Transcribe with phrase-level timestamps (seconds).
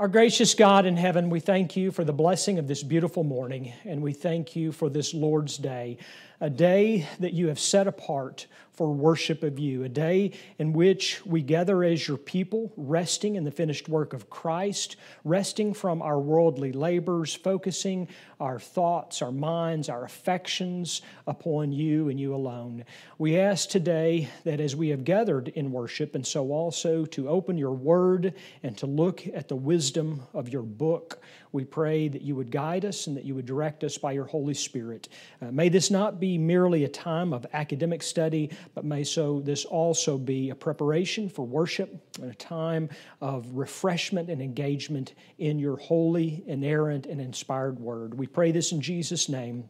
[0.00, 3.74] Our gracious God in heaven, we thank you for the blessing of this beautiful morning,
[3.84, 5.98] and we thank you for this Lord's Day,
[6.40, 11.20] a day that you have set apart for worship of you, a day in which
[11.26, 16.18] we gather as your people, resting in the finished work of Christ, resting from our
[16.18, 18.08] worldly labors, focusing
[18.40, 22.86] our thoughts, our minds, our affections upon you and you alone.
[23.18, 27.58] We ask today that as we have gathered in worship, and so also to open
[27.58, 31.20] your word and to look at the wisdom of your book,
[31.52, 34.24] we pray that you would guide us and that you would direct us by your
[34.24, 35.08] Holy Spirit.
[35.42, 39.64] Uh, may this not be merely a time of academic study, but may so this
[39.64, 42.88] also be a preparation for worship and a time
[43.20, 48.14] of refreshment and engagement in your holy, inerrant, and inspired word.
[48.14, 49.68] We pray this in Jesus' name.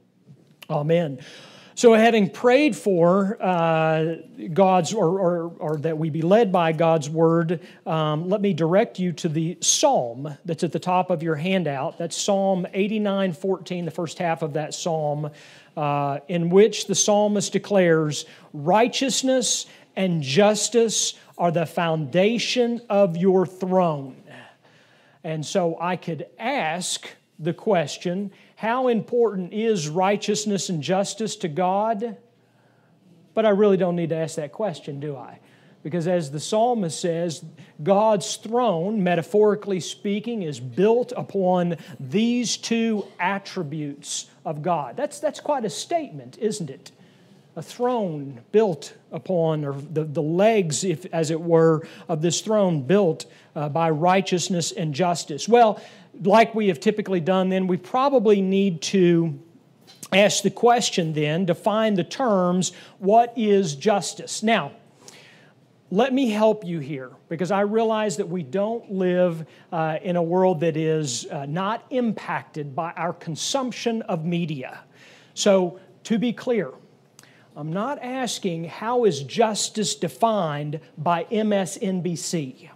[0.68, 1.20] Amen.
[1.74, 4.16] So, having prayed for uh,
[4.52, 8.98] God's, or, or, or, that we be led by God's word, um, let me direct
[8.98, 11.96] you to the psalm that's at the top of your handout.
[11.96, 15.30] That's Psalm 89 14, the first half of that psalm,
[15.76, 19.66] uh, in which the psalmist declares, Righteousness
[19.96, 24.16] and justice are the foundation of your throne.
[25.22, 32.18] And so I could ask the question how important is righteousness and justice to God?
[33.32, 35.38] But I really don't need to ask that question, do I?
[35.82, 37.42] Because as the psalmist says,
[37.82, 44.94] God's throne, metaphorically speaking, is built upon these two attributes of God.
[44.94, 46.92] That's, that's quite a statement, isn't it?
[47.56, 52.82] A throne built upon, or the, the legs, if, as it were, of this throne
[52.82, 53.24] built
[53.56, 55.48] uh, by righteousness and justice.
[55.48, 55.82] Well,
[56.22, 59.38] like we have typically done, then we probably need to
[60.12, 64.42] ask the question then, define the terms, what is justice?
[64.42, 64.72] Now,
[65.92, 70.22] let me help you here because I realize that we don't live uh, in a
[70.22, 74.80] world that is uh, not impacted by our consumption of media.
[75.34, 76.70] So, to be clear,
[77.56, 82.70] I'm not asking how is justice defined by MSNBC.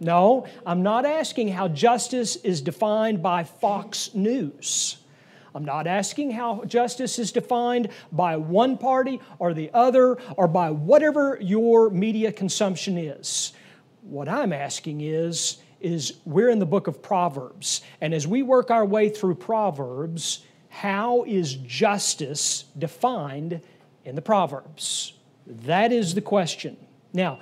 [0.00, 4.96] No, I'm not asking how justice is defined by Fox News.
[5.54, 10.70] I'm not asking how justice is defined by one party or the other or by
[10.70, 13.52] whatever your media consumption is.
[14.02, 17.82] What I'm asking is, is we're in the book of Proverbs.
[18.00, 23.60] And as we work our way through Proverbs, how is justice defined
[24.04, 25.14] in the Proverbs?
[25.46, 26.76] That is the question.
[27.12, 27.40] Now,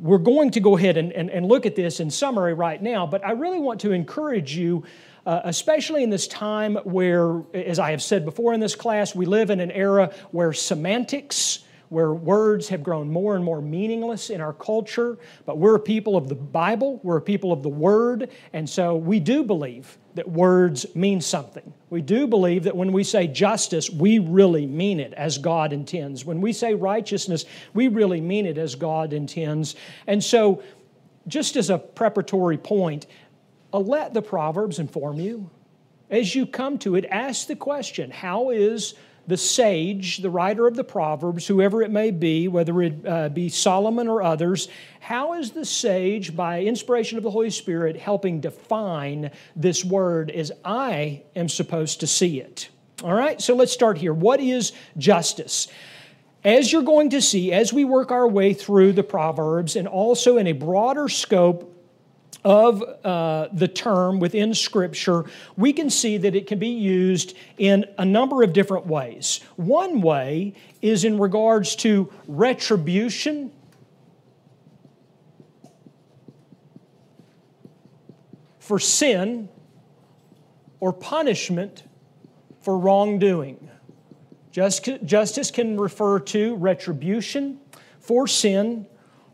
[0.00, 3.06] we're going to go ahead and, and, and, look at this in summary right now,
[3.06, 4.84] but I really want to encourage you,
[5.26, 9.26] uh, especially in this time where, as I have said before in this class, we
[9.26, 11.60] live in an era where semantics,
[11.92, 16.16] where words have grown more and more meaningless in our culture, but we're a people
[16.16, 20.26] of the Bible, we're a people of the Word, and so we do believe that
[20.26, 21.74] words mean something.
[21.90, 26.24] We do believe that when we say justice, we really mean it as God intends.
[26.24, 27.44] When we say righteousness,
[27.74, 29.76] we really mean it as God intends.
[30.06, 30.62] And so,
[31.28, 33.06] just as a preparatory point,
[33.70, 35.50] uh, let the Proverbs inform you.
[36.10, 38.94] As you come to it, ask the question how is
[39.26, 43.48] the sage, the writer of the Proverbs, whoever it may be, whether it uh, be
[43.48, 44.68] Solomon or others,
[45.00, 50.52] how is the sage, by inspiration of the Holy Spirit, helping define this word as
[50.64, 52.68] I am supposed to see it?
[53.02, 54.14] All right, so let's start here.
[54.14, 55.68] What is justice?
[56.44, 60.36] As you're going to see, as we work our way through the Proverbs, and also
[60.36, 61.71] in a broader scope,
[62.44, 65.24] of uh, the term within Scripture,
[65.56, 69.40] we can see that it can be used in a number of different ways.
[69.56, 73.52] One way is in regards to retribution.
[78.58, 79.48] For sin
[80.80, 81.84] or punishment
[82.60, 83.70] for wrongdoing.
[84.50, 87.58] Justice can refer to retribution
[88.00, 88.86] for sin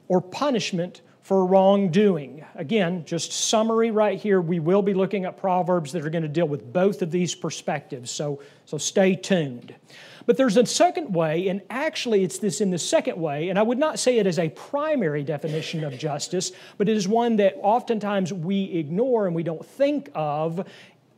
[0.09, 2.43] or punishment for wrongdoing.
[2.55, 4.41] Again, just summary right here.
[4.41, 7.35] We will be looking at Proverbs that are going to deal with both of these
[7.35, 9.75] perspectives, so, so stay tuned.
[10.25, 13.63] But there's a second way, and actually it's this in the second way, and I
[13.63, 17.57] would not say it as a primary definition of justice, but it is one that
[17.61, 20.67] oftentimes we ignore and we don't think of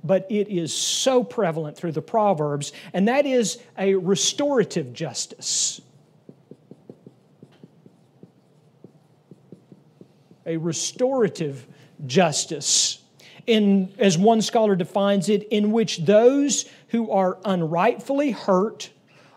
[0.02, 5.82] but it is so prevalent through the Proverbs, and that is a restorative justice.
[10.46, 11.66] A restorative
[12.06, 13.02] justice,
[13.46, 18.90] in, as one scholar defines it, in which those who are unrightfully hurt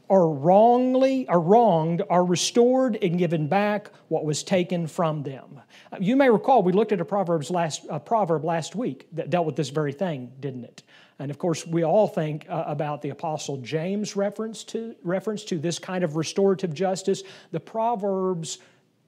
[0.08, 5.62] or wrongly are wronged are restored and given back what was taken from them.
[6.00, 9.46] You may recall we looked at a Proverbs last a proverb last week that dealt
[9.46, 10.84] with this very thing, didn't it?
[11.20, 15.58] And of course, we all think uh, about the Apostle James' reference to reference to
[15.58, 17.24] this kind of restorative justice.
[17.52, 18.58] The Proverbs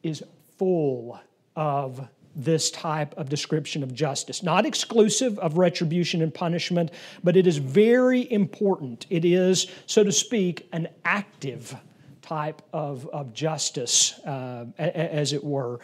[0.01, 0.23] is
[0.57, 1.19] full
[1.55, 4.43] of this type of description of justice.
[4.43, 6.91] Not exclusive of retribution and punishment,
[7.23, 9.05] but it is very important.
[9.09, 11.75] It is, so to speak, an active
[12.21, 15.79] type of, of justice, uh, as it were.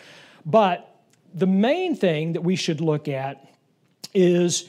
[0.45, 1.01] But
[1.33, 3.47] the main thing that we should look at
[4.13, 4.67] is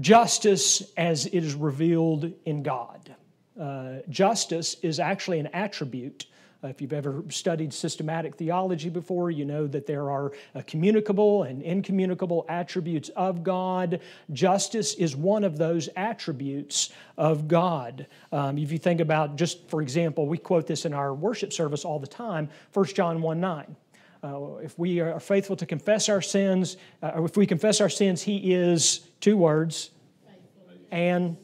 [0.00, 3.14] justice as it is revealed in God.
[3.58, 6.26] Uh, justice is actually an attribute
[6.68, 11.60] if you've ever studied systematic theology before, you know that there are uh, communicable and
[11.62, 14.00] incommunicable attributes of God.
[14.32, 18.06] Justice is one of those attributes of God.
[18.30, 21.84] Um, if you think about, just for example, we quote this in our worship service
[21.84, 23.76] all the time 1 John 1 9.
[24.24, 28.22] Uh, if we are faithful to confess our sins, uh, if we confess our sins,
[28.22, 29.90] He is, two words,
[30.92, 31.36] and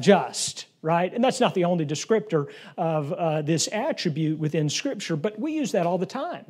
[0.00, 1.14] just right?
[1.14, 5.72] And that's not the only descriptor of uh, this attribute within Scripture, but we use
[5.72, 6.44] that all the time.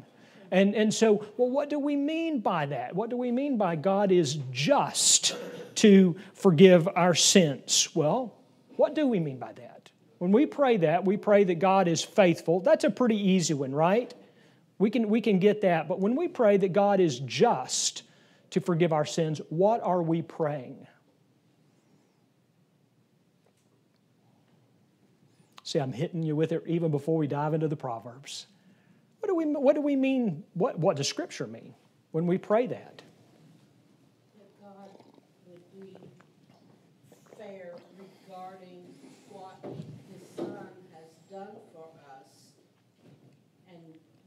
[0.50, 2.94] And, and so, well, what do we mean by that?
[2.94, 5.36] What do we mean by God is just
[5.76, 7.88] to forgive our sins?
[7.94, 8.34] Well,
[8.76, 9.90] what do we mean by that?
[10.18, 12.60] When we pray that, we pray that God is faithful.
[12.60, 14.12] That's a pretty easy one, right?
[14.78, 15.88] We can, we can get that.
[15.88, 18.02] But when we pray that God is just
[18.50, 20.86] to forgive our sins, what are we praying?
[25.64, 28.46] See, I'm hitting you with it even before we dive into the Proverbs.
[29.20, 30.42] What do we, what do we mean?
[30.54, 31.74] What, what does Scripture mean
[32.10, 33.02] when we pray that?
[34.36, 34.90] That God
[35.46, 35.94] would be
[37.38, 38.82] fair regarding
[39.28, 39.56] what
[40.12, 42.54] His Son has done for us
[43.68, 43.78] and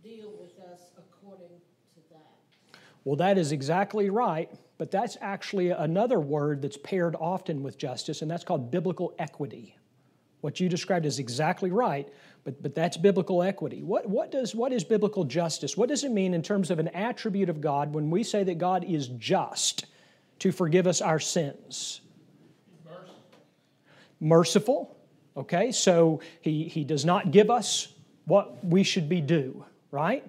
[0.02, 2.80] deal with us according to that.
[3.04, 8.22] Well, that is exactly right, but that's actually another word that's paired often with justice,
[8.22, 9.76] and that's called biblical equity.
[10.46, 12.08] What you described is exactly right,
[12.44, 13.82] but, but that's biblical equity.
[13.82, 15.76] What, what, does, what is biblical justice?
[15.76, 18.60] What does it mean in terms of an attribute of God when we say that
[18.60, 19.88] God is just
[20.38, 22.02] to forgive us our sins?
[22.86, 23.16] Merciful.
[24.20, 24.98] Merciful,
[25.36, 25.72] okay?
[25.72, 27.88] So he, he does not give us
[28.26, 30.24] what we should be due, right?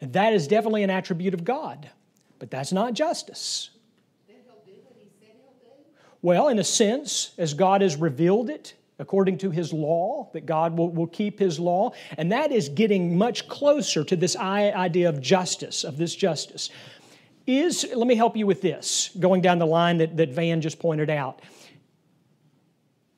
[0.00, 1.90] And that is definitely an attribute of God,
[2.38, 3.68] but that's not justice.
[6.22, 10.76] Well, in a sense, as God has revealed it, according to his law, that God
[10.76, 11.92] will, will keep his law.
[12.18, 16.70] And that is getting much closer to this idea of justice, of this justice.
[17.46, 20.78] Is, let me help you with this, going down the line that, that Van just
[20.78, 21.40] pointed out.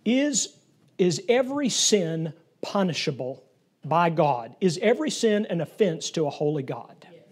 [0.04, 0.56] Is,
[0.98, 2.32] is every sin
[2.62, 3.44] punishable
[3.84, 4.54] by God?
[4.60, 6.94] Is every sin an offense to a holy God?
[7.02, 7.22] Yes.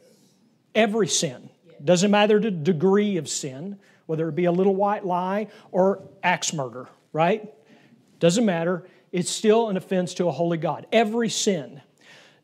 [0.74, 1.48] Every sin.
[1.66, 1.76] Yes.
[1.84, 6.52] Doesn't matter the degree of sin, whether it be a little white lie or axe
[6.52, 7.48] murder, right?
[8.20, 8.86] Doesn't matter.
[9.10, 10.86] It's still an offense to a holy God.
[10.92, 11.82] Every sin.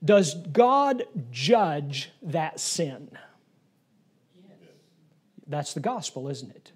[0.04, 3.10] Does God judge that sin?
[5.46, 6.72] That's the gospel, isn't it?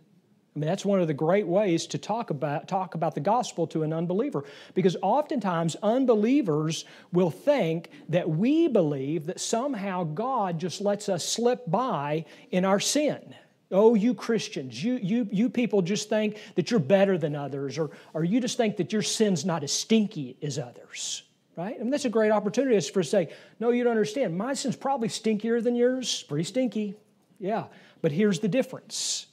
[0.54, 3.66] I mean, that's one of the great ways to talk about, talk about the gospel
[3.68, 4.44] to an unbeliever.
[4.74, 11.68] Because oftentimes, unbelievers will think that we believe that somehow God just lets us slip
[11.70, 13.34] by in our sin.
[13.72, 17.90] Oh, you Christians, you, you, you people just think that you're better than others, or,
[18.14, 21.22] or you just think that your sin's not as stinky as others,
[21.56, 21.76] right?
[21.76, 24.36] I mean, that's a great opportunity for us to say, no, you don't understand.
[24.36, 26.96] My sin's probably stinkier than yours, pretty stinky.
[27.38, 27.64] Yeah,
[28.02, 29.26] but here's the difference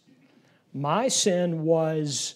[0.74, 2.36] my sin was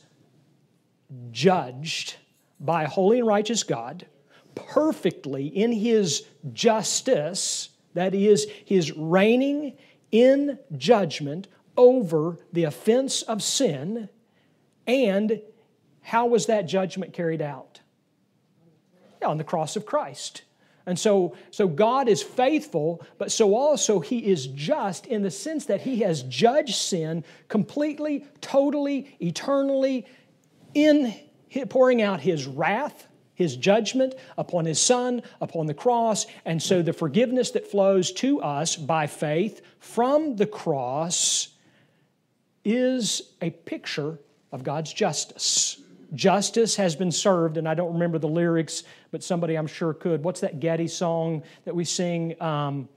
[1.31, 2.15] judged
[2.59, 4.07] by a holy and righteous God
[4.55, 9.77] perfectly in his justice, that is, his reigning
[10.11, 11.47] in judgment
[11.77, 14.09] over the offense of sin,
[14.87, 15.41] and
[16.01, 17.79] how was that judgment carried out?
[19.21, 20.43] Yeah, on the cross of Christ.
[20.85, 25.65] And so, so God is faithful, but so also He is just in the sense
[25.65, 30.07] that He has judged sin completely, totally, eternally,
[30.73, 31.13] in
[31.69, 36.25] pouring out His wrath, His judgment upon His Son, upon the cross.
[36.45, 41.49] And so the forgiveness that flows to us by faith from the cross
[42.63, 44.19] is a picture
[44.51, 45.81] of God's justice.
[46.13, 50.23] Justice has been served, and I don't remember the lyrics, but somebody I'm sure could.
[50.23, 52.89] What's that Getty song that we sing um,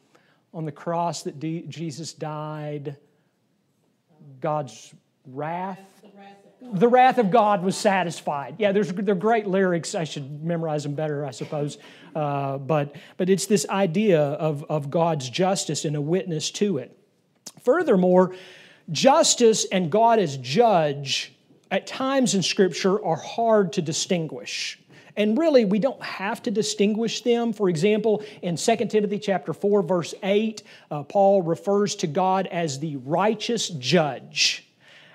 [0.52, 2.96] on the cross that D- Jesus died?
[4.40, 4.92] God's
[5.26, 5.78] wrath
[6.72, 7.62] The wrath of God.
[7.62, 8.56] was satisfied.
[8.58, 9.94] Yeah, there's they're great lyrics.
[9.94, 11.78] I should memorize them better, I suppose.
[12.14, 16.96] Uh, but but it's this idea of of God's justice and a witness to it.
[17.60, 18.34] Furthermore,
[18.90, 21.32] justice and God as judge
[21.70, 24.78] at times in Scripture are hard to distinguish.
[25.16, 27.52] And really, we don't have to distinguish them.
[27.52, 32.80] For example, in 2 Timothy chapter 4, verse 8, uh, Paul refers to God as
[32.80, 34.68] the righteous judge.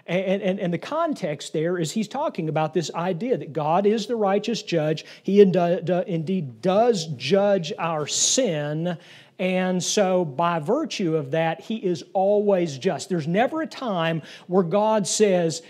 [0.06, 4.08] And, and, and, the context there is he's talking about this idea that God is
[4.08, 5.06] the righteous judge.
[5.22, 8.98] He indeed does judge our sin.
[9.39, 13.10] And so, by virtue of that, he is always just.
[13.10, 15.62] There's never a time where God says,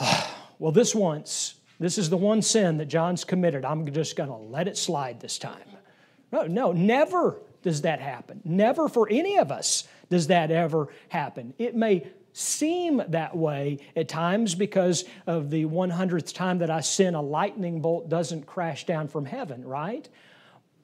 [0.00, 3.64] oh, Well, this once, this is the one sin that John's committed.
[3.64, 5.60] I'm just going to let it slide this time.
[6.32, 8.40] No, no, never does that happen.
[8.44, 11.54] Never for any of us does that ever happen.
[11.58, 17.14] It may seem that way at times because of the 100th time that I sin,
[17.14, 20.08] a lightning bolt doesn't crash down from heaven, right?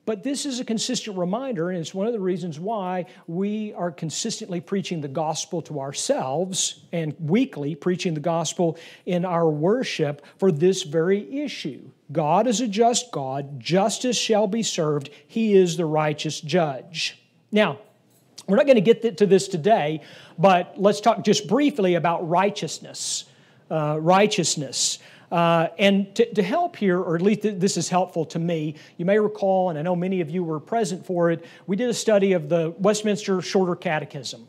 [0.07, 3.91] But this is a consistent reminder, and it's one of the reasons why we are
[3.91, 10.51] consistently preaching the gospel to ourselves and weekly preaching the gospel in our worship for
[10.51, 11.91] this very issue.
[12.11, 17.19] God is a just God, justice shall be served, He is the righteous judge.
[17.53, 17.79] Now,
[18.49, 20.01] we're not going to get to this today,
[20.39, 23.27] but let's talk just briefly about righteousness.
[23.71, 24.99] Uh, righteousness.
[25.31, 29.05] Uh, and to, to, help here, or at least this is helpful to me, you
[29.05, 31.95] may recall, and I know many of you were present for it, we did a
[31.95, 34.49] study of the Westminster Shorter Catechism.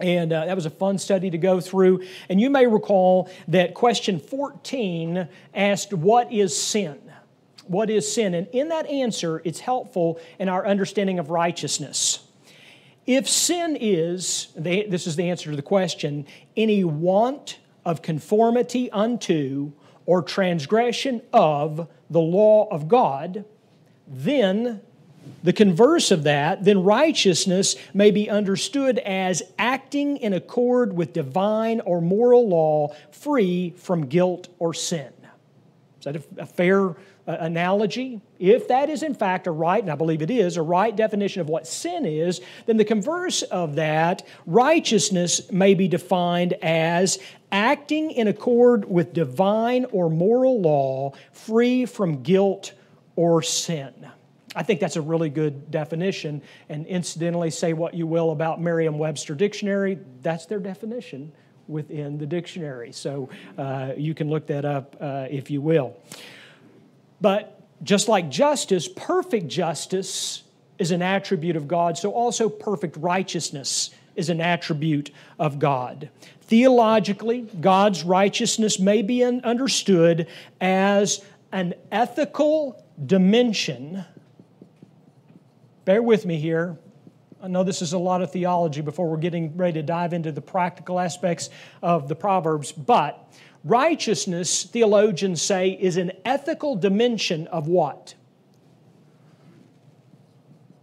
[0.00, 2.04] And uh, that was a fun study to go through.
[2.28, 6.98] And you may recall that question 14 asked, What is sin?
[7.66, 8.34] What is sin?
[8.34, 12.20] And in that answer, it's helpful in our understanding of righteousness.
[13.06, 16.26] If sin is, this is the answer to the question,
[16.56, 19.72] any want of conformity unto
[20.08, 23.44] or transgression of the law of God,
[24.06, 24.80] then
[25.44, 31.82] the converse of that, then righteousness may be understood as acting in accord with divine
[31.82, 35.12] or moral law, free from guilt or sin.
[35.98, 36.96] Is that a, fair
[37.32, 38.20] analogy?
[38.38, 41.40] If that is in fact a right, and I believe it is, a right definition
[41.40, 47.18] of what sin is, then the converse of that, righteousness may be defined as
[47.52, 52.72] acting in accord with divine or moral law, free from guilt
[53.16, 53.92] or sin.
[54.56, 56.42] I think that's a really good definition.
[56.68, 61.32] And incidentally, say what you will about Merriam Webster Dictionary, that's their definition
[61.68, 62.92] within the dictionary.
[62.92, 65.96] So uh, you can look that up uh, if you will.
[67.20, 70.42] But just like justice, perfect justice
[70.78, 76.10] is an attribute of God, so also perfect righteousness is an attribute of God.
[76.42, 80.28] Theologically, God's righteousness may be understood
[80.60, 84.04] as an ethical dimension.
[85.84, 86.76] Bear with me here.
[87.40, 90.32] I know this is a lot of theology before we're getting ready to dive into
[90.32, 91.50] the practical aspects
[91.82, 93.32] of the Proverbs, but
[93.64, 98.14] righteousness, theologians say, is an ethical dimension of what?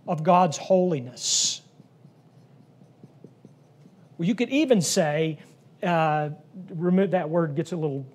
[0.08, 1.62] Of God's holiness.
[4.18, 5.40] Well, you could even say,
[5.84, 6.30] uh,
[6.70, 8.06] remove that word gets a little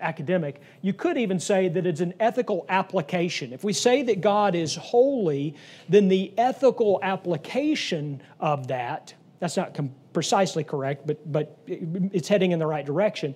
[0.00, 0.60] academic.
[0.82, 3.52] You could even say that it's an ethical application.
[3.52, 5.54] If we say that God is holy,
[5.88, 12.52] then the ethical application of that, that's not com- precisely correct, but, but it's heading
[12.52, 13.34] in the right direction,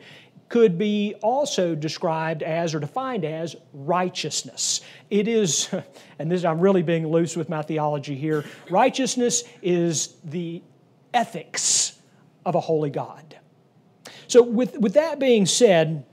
[0.48, 4.80] could be also described as or defined as righteousness.
[5.10, 5.68] It is,
[6.18, 10.62] and this I'm really being loose with my theology here, righteousness is the
[11.12, 11.98] ethics
[12.44, 13.38] of a holy God.
[14.28, 16.04] So, with, with that being said,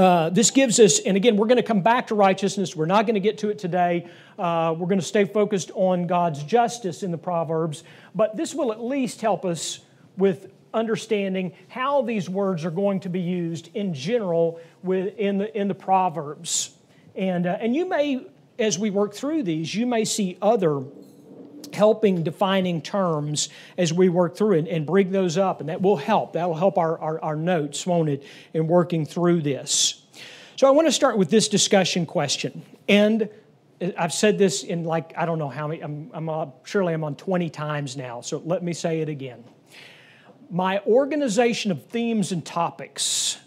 [0.00, 2.74] uh, this gives us, and again, we're going to come back to righteousness.
[2.74, 4.08] We're not going to get to it today.
[4.38, 8.72] Uh, we're going to stay focused on God's justice in the Proverbs, but this will
[8.72, 9.80] at least help us
[10.16, 15.68] with understanding how these words are going to be used in general in, the, in
[15.68, 16.70] the Proverbs.
[17.14, 18.26] And, uh, and you may,
[18.58, 20.78] as we work through these, you may see other
[21.74, 23.48] helping defining terms
[23.78, 26.34] as we work through it and bring those up, and that will help.
[26.34, 28.22] That will help our, our, our notes, won't it,
[28.54, 30.02] in working through this.
[30.56, 32.62] So I want to start with this discussion question.
[32.88, 33.28] And
[33.96, 37.04] I've said this in like, I don't know how many, I'm, I'm uh, surely I'm
[37.04, 39.42] on 20 times now, so let me say it again.
[40.50, 43.38] My organization of themes and topics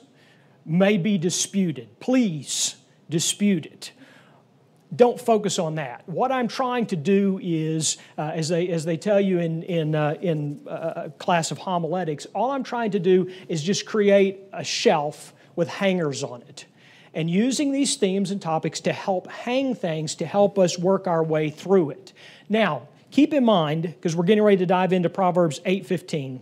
[0.65, 1.99] may be disputed.
[1.99, 2.77] Please
[3.09, 3.91] dispute it.
[4.95, 6.03] Don't focus on that.
[6.07, 9.95] What I'm trying to do is, uh, as, they, as they tell you in, in,
[9.95, 14.63] uh, in uh, class of homiletics, all I'm trying to do is just create a
[14.63, 16.65] shelf with hangers on it.
[17.13, 21.23] And using these themes and topics to help hang things, to help us work our
[21.23, 22.13] way through it.
[22.49, 26.41] Now, keep in mind, because we're getting ready to dive into Proverbs 8:15,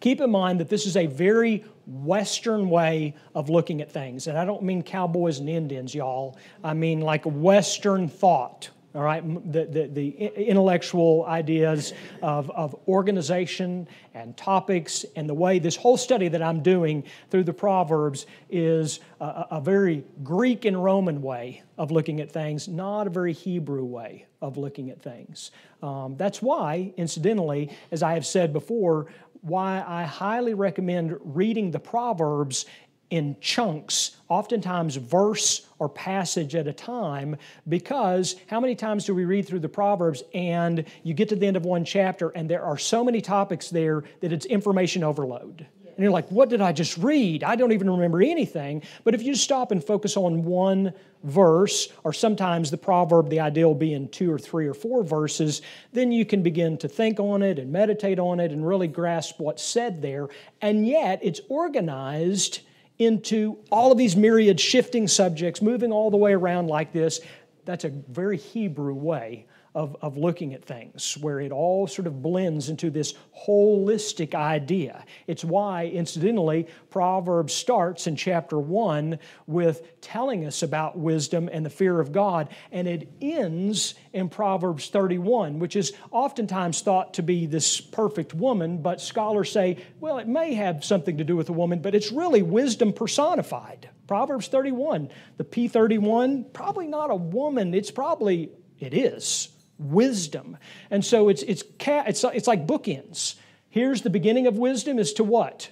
[0.00, 4.26] keep in mind that this is a very Western way of looking at things.
[4.26, 6.36] And I don't mean cowboys and Indians, y'all.
[6.62, 9.22] I mean like Western thought, all right?
[9.52, 10.08] The, the, the
[10.48, 16.62] intellectual ideas of, of organization and topics, and the way this whole study that I'm
[16.62, 22.30] doing through the Proverbs is a, a very Greek and Roman way of looking at
[22.30, 25.50] things, not a very Hebrew way of looking at things.
[25.82, 29.06] Um, that's why, incidentally, as I have said before,
[29.44, 32.64] why I highly recommend reading the Proverbs
[33.10, 37.36] in chunks, oftentimes verse or passage at a time,
[37.68, 41.46] because how many times do we read through the Proverbs and you get to the
[41.46, 45.66] end of one chapter and there are so many topics there that it's information overload?
[45.96, 47.44] And you're like, what did I just read?
[47.44, 48.82] I don't even remember anything.
[49.04, 53.66] But if you stop and focus on one verse, or sometimes the proverb, the idea
[53.66, 57.20] will be in two or three or four verses, then you can begin to think
[57.20, 60.28] on it and meditate on it and really grasp what's said there.
[60.60, 62.60] And yet, it's organized
[62.98, 67.20] into all of these myriad shifting subjects, moving all the way around like this.
[67.64, 72.22] That's a very Hebrew way of, of looking at things, where it all sort of
[72.22, 73.14] blends into this
[73.46, 75.04] holistic idea.
[75.26, 81.70] It's why, incidentally, Proverbs starts in chapter 1 with telling us about wisdom and the
[81.70, 87.46] fear of God, and it ends in Proverbs 31, which is oftentimes thought to be
[87.46, 91.52] this perfect woman, but scholars say, well, it may have something to do with a
[91.52, 93.88] woman, but it's really wisdom personified.
[94.06, 100.56] Proverbs 31, the P31, probably not a woman, it's probably, it is wisdom.
[100.90, 103.36] And so it's, it's, it's, it's like bookends.
[103.70, 105.70] Here's the beginning of wisdom is to what?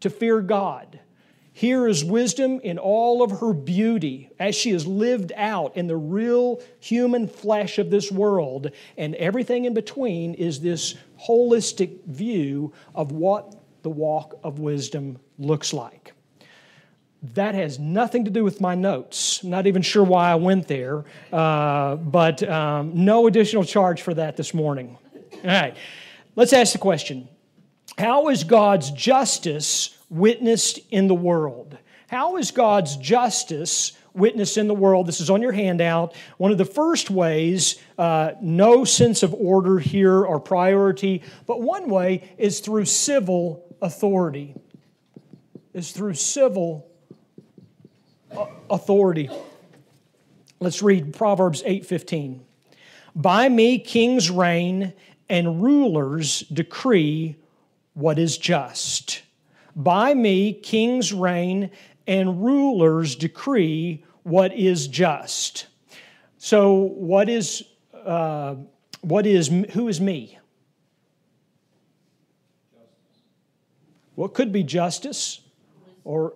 [0.00, 1.00] To fear God.
[1.52, 5.96] Here is wisdom in all of her beauty as she is lived out in the
[5.96, 8.72] real human flesh of this world.
[8.98, 15.72] And everything in between is this holistic view of what the walk of wisdom looks
[15.72, 16.12] like.
[17.22, 19.42] That has nothing to do with my notes.
[19.42, 24.14] I'm not even sure why I went there, uh, but um, no additional charge for
[24.14, 24.98] that this morning.
[25.32, 25.76] All right,
[26.34, 27.28] let's ask the question
[27.98, 31.78] How is God's justice witnessed in the world?
[32.08, 35.06] How is God's justice witnessed in the world?
[35.06, 36.14] This is on your handout.
[36.36, 41.88] One of the first ways, uh, no sense of order here or priority, but one
[41.88, 44.54] way is through civil authority.
[45.74, 46.88] Is through civil
[48.70, 49.30] authority.
[50.60, 52.40] Let's read Proverbs 8:15.
[53.14, 54.92] By me kings reign
[55.28, 57.36] and rulers decree
[57.94, 59.22] what is just.
[59.74, 61.70] By me kings reign
[62.06, 65.66] and rulers decree what is just.
[66.38, 68.56] So, what is, uh,
[69.00, 70.38] what is, who is me?
[74.14, 75.40] What could be justice,
[76.04, 76.34] or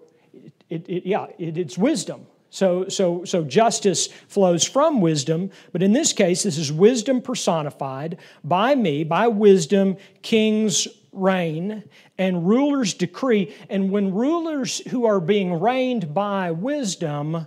[0.70, 2.26] it, it, yeah, it, it's wisdom.
[2.50, 8.18] So, so, so justice flows from wisdom, but in this case, this is wisdom personified.
[8.42, 11.84] By me, by wisdom, kings reign
[12.18, 13.54] and rulers decree.
[13.68, 17.46] And when rulers who are being reigned by wisdom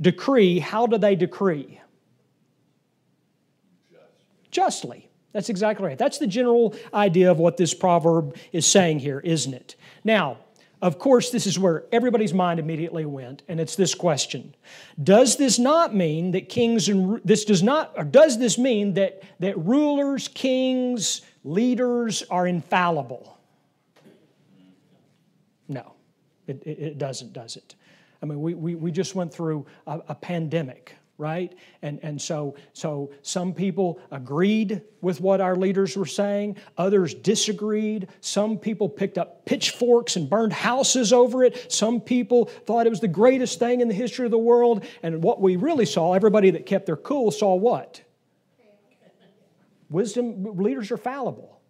[0.00, 1.80] decree, how do they decree?
[4.50, 5.08] Justly.
[5.32, 5.98] That's exactly right.
[5.98, 9.76] That's the general idea of what this proverb is saying here, isn't it?
[10.04, 10.38] Now,
[10.80, 14.54] of course, this is where everybody's mind immediately went, and it's this question
[15.02, 19.22] Does this not mean that kings and this does not, or does this mean that,
[19.40, 23.38] that rulers, kings, leaders are infallible?
[25.68, 25.94] No,
[26.46, 27.74] it, it, doesn't, does it?
[28.22, 31.52] I mean, we, we, we just went through a, a pandemic right?
[31.82, 38.06] And, and so, so some people agreed with what our leaders were saying, others disagreed.
[38.20, 41.70] Some people picked up pitchforks and burned houses over it.
[41.72, 44.84] Some people thought it was the greatest thing in the history of the world.
[45.02, 48.00] And what we really saw, everybody that kept their cool saw what?
[49.90, 51.60] Wisdom, leaders are fallible.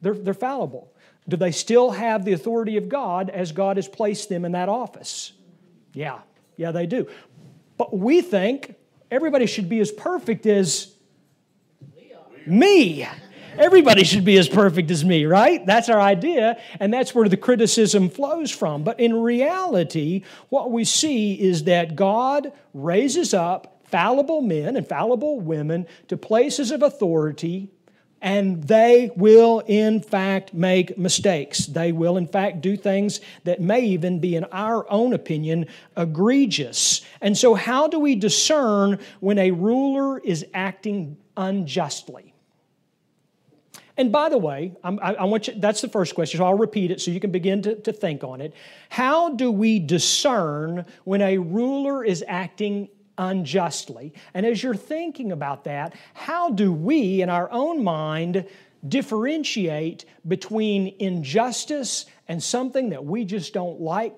[0.00, 0.92] They're, they're fallible.
[1.28, 4.68] Do they still have the authority of God as God has placed them in that
[4.68, 5.32] office?
[5.92, 6.20] Yeah,
[6.56, 7.06] yeah, they do.
[7.82, 8.76] But we think
[9.10, 10.94] everybody should be as perfect as
[12.46, 13.08] me.
[13.58, 15.66] Everybody should be as perfect as me, right?
[15.66, 18.84] That's our idea, and that's where the criticism flows from.
[18.84, 25.40] But in reality, what we see is that God raises up fallible men and fallible
[25.40, 27.71] women to places of authority,
[28.22, 31.66] and they will, in fact, make mistakes.
[31.66, 37.02] They will, in fact, do things that may even be, in our own opinion, egregious.
[37.20, 42.32] And so, how do we discern when a ruler is acting unjustly?
[43.96, 46.90] And by the way, I, I, want you, that's the first question, so I'll repeat
[46.90, 48.54] it so you can begin to, to think on it.
[48.88, 54.14] How do we discern when a ruler is acting unjustly?
[54.34, 58.46] And as you're thinking about that, how do we, in our own mind,
[58.86, 64.14] differentiate between injustice and something that we just don't like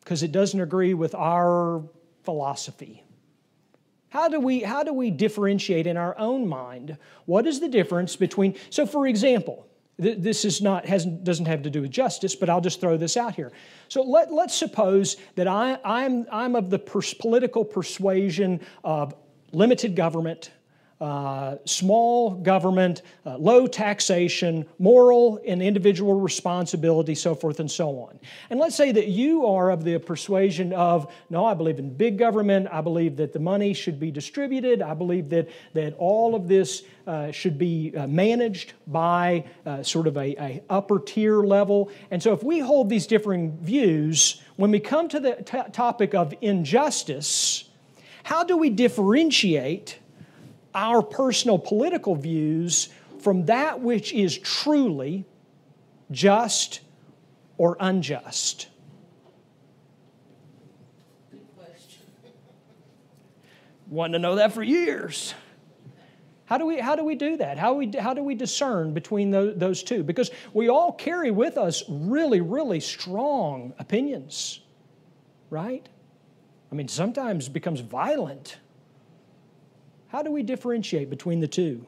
[0.00, 1.82] because it doesn't agree with our
[2.24, 3.04] philosophy?
[4.08, 6.98] How do we, how do we differentiate in our own mind?
[7.24, 9.66] What is the difference between, so for example,
[9.98, 13.16] this is not, has, doesn't have to do with justice, but I'll just throw this
[13.16, 13.52] out here.
[13.88, 19.14] So let, let's suppose that I, I'm, I'm of the pers- political persuasion of
[19.52, 20.50] limited government,
[21.02, 28.20] uh, small government, uh, low taxation, moral and individual responsibility, so forth and so on.
[28.50, 32.18] And let's say that you are of the persuasion of, no, I believe in big
[32.18, 36.46] government, I believe that the money should be distributed, I believe that, that all of
[36.46, 41.90] this uh, should be uh, managed by uh, sort of a, a, upper tier level.
[42.12, 46.14] And so if we hold these differing views, when we come to the t- topic
[46.14, 47.64] of injustice,
[48.22, 49.98] how do we differentiate
[50.74, 52.88] our personal political views
[53.20, 55.24] from that which is truly
[56.10, 56.80] just
[57.58, 58.68] or unjust?
[63.88, 65.34] Wanted to know that for years.
[66.46, 67.58] How do we, how do, we do that?
[67.58, 70.02] How, we, how do we discern between those, those two?
[70.02, 74.60] Because we all carry with us really, really strong opinions,
[75.50, 75.86] right?
[76.70, 78.56] I mean, sometimes it becomes violent.
[80.12, 81.86] How do we differentiate between the two?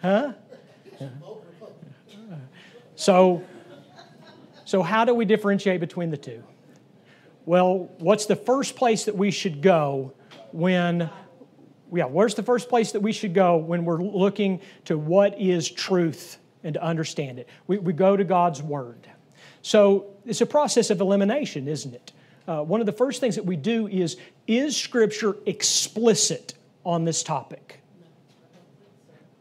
[0.00, 0.32] huh?
[2.96, 3.44] So,
[4.64, 6.42] so how do we differentiate between the two?
[7.44, 10.14] Well, what's the first place that we should go
[10.52, 11.10] when
[11.92, 15.70] yeah, where's the first place that we should go when we're looking to what is
[15.70, 17.48] truth and to understand it?
[17.66, 19.06] We, we go to God's Word.
[19.62, 22.12] So it's a process of elimination, isn't it?
[22.46, 27.22] Uh, one of the first things that we do is is Scripture explicit on this
[27.22, 27.80] topic?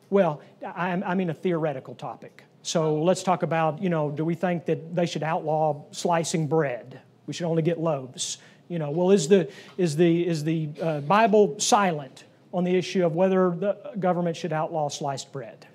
[0.09, 2.43] Well, I, I mean a theoretical topic.
[2.61, 6.99] So let's talk about, you know, do we think that they should outlaw slicing bread?
[7.25, 8.39] We should only get loaves.
[8.67, 13.05] You know, well, is the, is the, is the uh, Bible silent on the issue
[13.05, 15.65] of whether the government should outlaw sliced bread?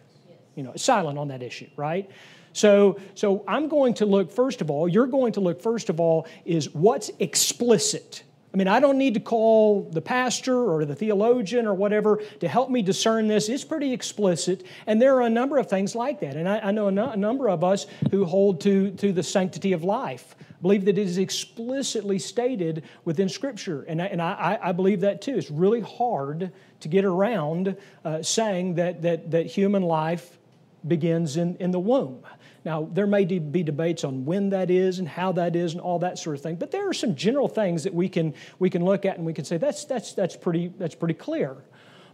[0.54, 2.10] You know, it's silent on that issue, right?
[2.52, 6.00] So, so I'm going to look, first of all, you're going to look, first of
[6.00, 8.24] all, is what's explicit.
[8.52, 12.48] I mean, I don't need to call the pastor or the theologian or whatever to
[12.48, 13.48] help me discern this.
[13.48, 14.66] It's pretty explicit.
[14.86, 16.36] And there are a number of things like that.
[16.36, 19.84] And I, I know a, number of us who hold to, to the sanctity of
[19.84, 23.82] life, believe that it is explicitly stated within Scripture.
[23.88, 25.36] And I, and I, I believe that too.
[25.36, 30.38] It's really hard to get around uh, saying that, that, that human life
[30.86, 32.22] begins in, in the womb.
[32.64, 35.98] Now, there may be debates on when that is and how that is and all
[35.98, 38.84] that sort of thing, but there are some general things that we can, we can
[38.84, 41.56] look at and we can say that's, that's, that's, pretty, that's pretty clear.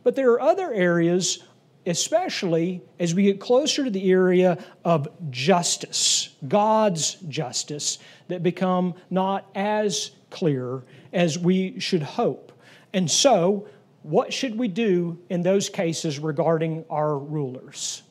[0.05, 1.45] But there are other areas,
[1.85, 9.51] especially as we get closer to the area of justice, God's justice, that become not
[9.55, 10.83] as clear
[11.13, 12.53] as we should hope.
[12.95, 13.69] And so,
[14.03, 18.03] what should we do in those cases regarding our rulers?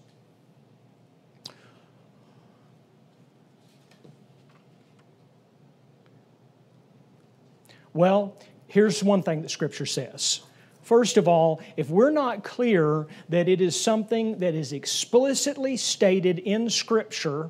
[7.97, 10.41] Well, here's one thing that Scripture says.
[10.83, 16.37] First of all, if we're not clear that it is something that is explicitly stated
[16.37, 17.49] in Scripture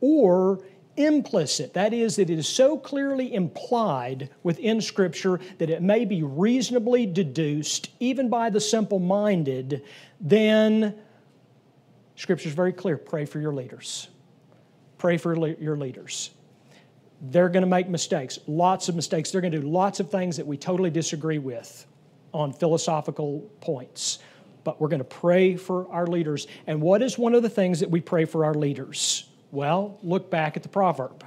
[0.00, 0.64] or
[0.96, 7.06] implicit, that is, it is so clearly implied within Scripture that it may be reasonably
[7.06, 9.84] deduced, even by the simple minded,
[10.20, 10.96] then
[12.16, 14.08] Scripture is very clear pray for your leaders.
[14.98, 16.30] Pray for your leaders.
[17.30, 19.30] They're going to make mistakes, lots of mistakes.
[19.30, 21.86] They're going to do lots of things that we totally disagree with
[22.32, 24.18] on philosophical points.
[24.62, 26.46] But we're going to pray for our leaders.
[26.66, 29.28] And what is one of the things that we pray for our leaders?
[29.52, 31.24] Well, look back at the proverb.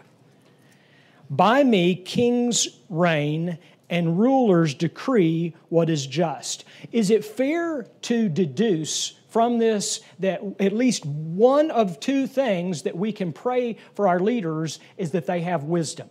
[1.30, 3.58] By me, kings reign
[3.90, 6.66] and rulers decree what is just.
[6.92, 12.98] Is it fair to deduce from this that at least one of two things that
[12.98, 16.10] we can pray for our leaders is that they have wisdom.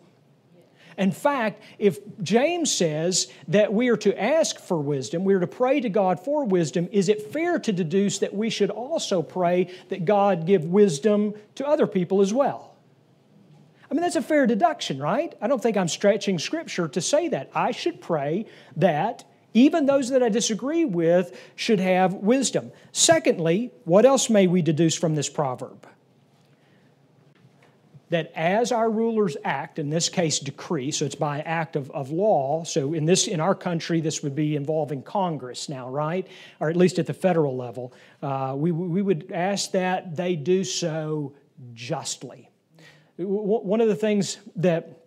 [0.96, 5.46] In fact, if James says that we are to ask for wisdom, we are to
[5.48, 9.74] pray to God for wisdom, is it fair to deduce that we should also pray
[9.88, 12.76] that God give wisdom to other people as well?
[13.90, 15.34] I mean, that's a fair deduction, right?
[15.40, 17.50] I don't think I'm stretching Scripture to say that.
[17.56, 19.24] I should pray that
[19.56, 22.72] even those that I disagree with should have wisdom.
[22.92, 25.88] Secondly, what else may we deduce from this proverb?
[28.10, 32.10] That as our rulers act, in this case decree, so it's by act of, of
[32.10, 36.26] law, so in this in our country this would be involving Congress now, right?
[36.60, 37.94] Or at least at the federal level.
[38.22, 41.32] Uh, we, we would ask that they do so
[41.72, 42.50] justly.
[43.16, 45.00] One of the things that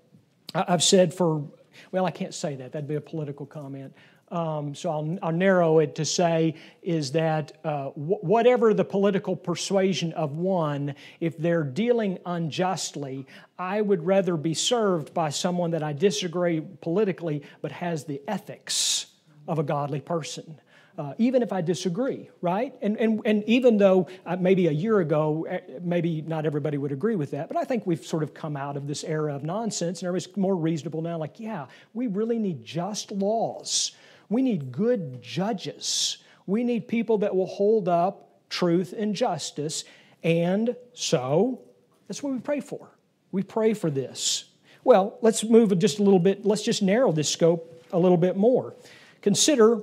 [0.55, 1.47] I've said for,
[1.91, 3.93] well, I can't say that, that'd be a political comment.
[4.31, 10.13] Um, so I'll, I'll, narrow it to say is that uh, whatever the political persuasion
[10.13, 13.25] of one, if they're dealing unjustly,
[13.57, 19.07] I would rather be served by someone that I disagree politically but has the ethics
[19.47, 20.59] of a godly person
[20.99, 22.75] uh, even if I disagree, right?
[22.81, 26.91] And, and, and even though uh, maybe a year ago, eh, maybe not everybody would
[26.91, 29.43] agree with that, but I think we've sort of come out of this era of
[29.43, 31.17] nonsense and everybody's more reasonable now.
[31.17, 33.93] Like, yeah, we really need just laws.
[34.29, 36.17] We need good judges.
[36.45, 39.83] We need people that will hold up truth and justice.
[40.23, 41.61] And so
[42.07, 42.89] that's what we pray for.
[43.31, 44.45] We pray for this.
[44.83, 48.37] Well, let's move just a little bit, let's just narrow this scope a little bit
[48.37, 48.75] more.
[49.21, 49.81] Consider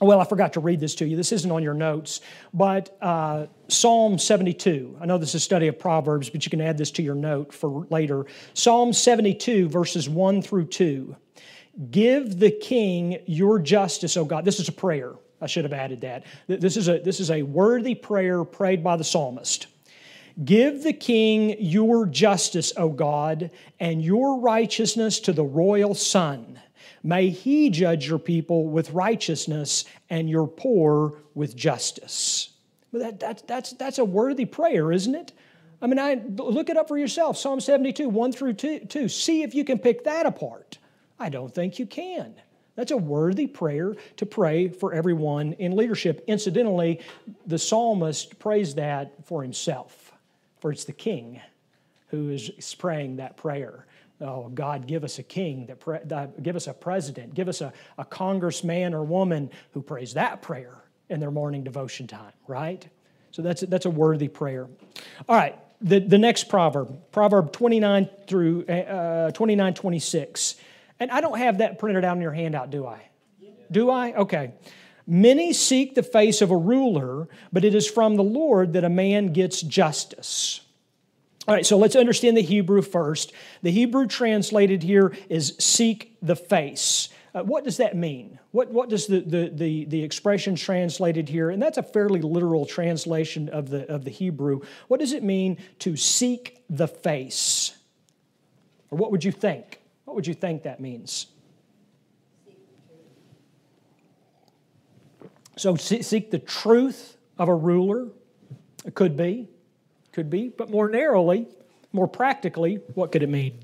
[0.00, 1.16] well, I forgot to read this to you.
[1.16, 2.20] This isn't on your notes,
[2.52, 4.98] but uh, Psalm 72.
[5.00, 7.14] I know this is a study of Proverbs, but you can add this to your
[7.14, 8.26] note for later.
[8.54, 11.16] Psalm 72, verses 1 through 2.
[11.90, 14.44] Give the king your justice, O God.
[14.44, 15.12] This is a prayer.
[15.40, 16.24] I should have added that.
[16.46, 19.66] This is a, this is a worthy prayer prayed by the psalmist.
[20.44, 26.60] Give the king your justice, O God, and your righteousness to the royal son.
[27.02, 32.50] May he judge your people with righteousness and your poor with justice.
[32.90, 35.32] Well, that, that, that's, that's a worthy prayer, isn't it?
[35.82, 39.08] I mean, I, look it up for yourself Psalm 72, 1 through 2, 2.
[39.08, 40.78] See if you can pick that apart.
[41.18, 42.34] I don't think you can.
[42.76, 46.24] That's a worthy prayer to pray for everyone in leadership.
[46.26, 47.00] Incidentally,
[47.46, 50.12] the psalmist prays that for himself,
[50.60, 51.40] for it's the king
[52.08, 53.86] who is praying that prayer.
[54.20, 55.98] Oh, God, give us a king, that, pre-
[56.42, 60.76] give us a president, give us a, a congressman or woman who prays that prayer
[61.10, 62.86] in their morning devotion time, right?
[63.32, 64.68] So that's, that's a worthy prayer.
[65.28, 70.54] All right, the, the next proverb, Proverb 29 through uh, 29, 26.
[71.00, 73.08] And I don't have that printed out in your handout, do I?
[73.70, 74.14] Do I?
[74.14, 74.52] Okay.
[75.06, 78.88] Many seek the face of a ruler, but it is from the Lord that a
[78.88, 80.60] man gets justice.
[81.46, 83.32] All right, so let's understand the Hebrew first.
[83.62, 87.10] The Hebrew translated here is seek the face.
[87.34, 88.38] Uh, what does that mean?
[88.52, 92.64] What, what does the, the, the, the expression translated here, and that's a fairly literal
[92.64, 97.76] translation of the, of the Hebrew, what does it mean to seek the face?
[98.90, 99.80] Or what would you think?
[100.04, 101.26] What would you think that means?
[105.56, 108.08] So, seek the truth of a ruler.
[108.84, 109.48] It could be.
[110.12, 111.48] Could be, but more narrowly,
[111.92, 113.58] more practically, what could it mean?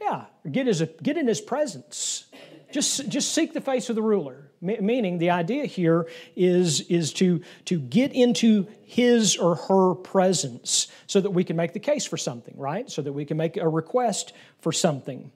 [0.00, 2.26] Yeah, get, his, get in his presence.
[2.72, 4.43] Just, just seek the face of the ruler.
[4.64, 11.20] Meaning, the idea here is, is to, to get into his or her presence so
[11.20, 12.90] that we can make the case for something, right?
[12.90, 15.30] So that we can make a request for something.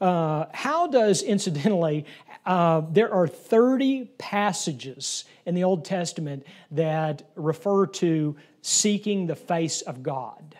[0.00, 2.04] Uh, how does, incidentally,
[2.44, 9.82] uh, there are 30 passages in the Old Testament that refer to seeking the face
[9.82, 10.56] of God.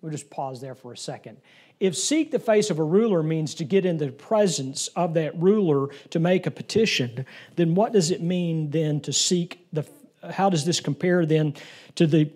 [0.00, 1.38] We'll just pause there for a second.
[1.82, 5.36] If seek the face of a ruler means to get in the presence of that
[5.42, 9.84] ruler to make a petition, then what does it mean then to seek the
[10.30, 11.54] how does this compare then
[11.96, 12.30] to the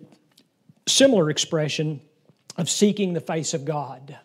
[0.85, 2.01] similar expression
[2.57, 4.19] of seeking the face of God?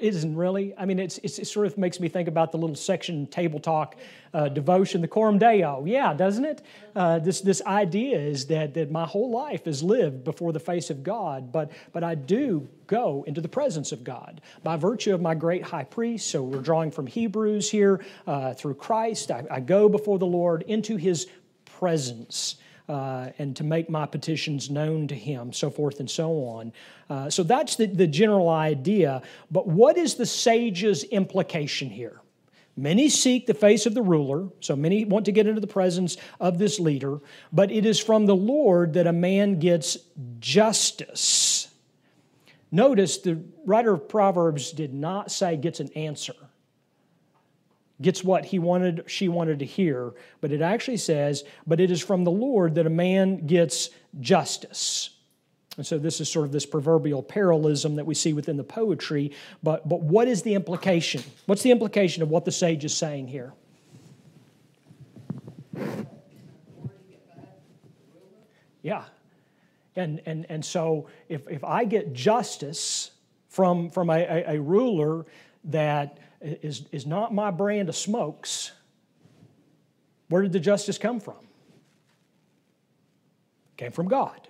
[0.00, 0.74] Isn't really.
[0.76, 3.60] I mean, it's, it's, it sort of makes me think about the little section table
[3.60, 3.94] talk
[4.34, 5.84] uh, devotion, the Coram Deo.
[5.86, 6.62] Yeah, doesn't it?
[6.96, 10.90] Uh, this, this idea is that, that my whole life is lived before the face
[10.90, 15.22] of God, but, but I do go into the presence of God by virtue of
[15.22, 16.30] my great high priest.
[16.30, 19.30] So we're drawing from Hebrews here uh, through Christ.
[19.30, 21.28] I, I go before the Lord into his
[21.64, 22.56] presence
[22.88, 26.72] uh, and to make my petitions known to him, so forth and so on.
[27.10, 29.22] Uh, so that's the, the general idea.
[29.50, 32.20] But what is the sage's implication here?
[32.76, 36.18] Many seek the face of the ruler, so many want to get into the presence
[36.38, 37.20] of this leader,
[37.50, 39.96] but it is from the Lord that a man gets
[40.40, 41.68] justice.
[42.70, 46.34] Notice the writer of Proverbs did not say gets an answer,
[48.00, 52.02] gets what he wanted, she wanted to hear, but it actually says, but it is
[52.02, 55.10] from the Lord that a man gets justice.
[55.76, 59.32] And so this is sort of this proverbial parallelism that we see within the poetry.
[59.62, 61.22] But, but what is the implication?
[61.46, 63.52] What's the implication of what the sage is saying here?
[68.82, 69.04] Yeah.
[69.96, 73.10] And, and, and so if, if I get justice
[73.48, 75.26] from, from a, a, a ruler
[75.64, 76.18] that
[76.62, 78.72] is, is not my brand of smokes,
[80.28, 81.36] where did the justice come from?
[83.72, 84.48] It came from God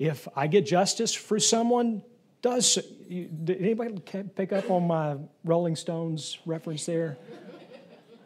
[0.00, 2.02] if I get justice for someone
[2.40, 4.00] does did anybody
[4.34, 7.18] pick up on my Rolling Stones reference there?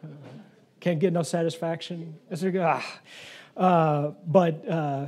[0.01, 0.07] Uh,
[0.79, 2.15] can't get no satisfaction.
[2.57, 2.99] Ah.
[3.57, 5.07] Uh, but uh,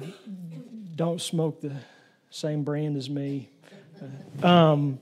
[0.95, 1.73] don't smoke the
[2.31, 3.49] same brand as me.
[4.43, 4.99] Uh, um,